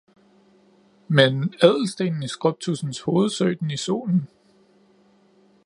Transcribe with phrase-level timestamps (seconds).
[1.07, 4.27] Men ædelstenen i skrubtudsens hovedsøg den i solen